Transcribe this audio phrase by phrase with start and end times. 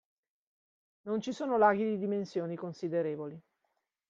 [1.05, 3.39] Non ci sono laghi di dimensioni considerevoli.